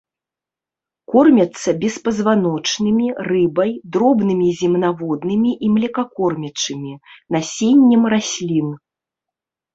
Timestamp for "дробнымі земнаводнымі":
3.97-5.51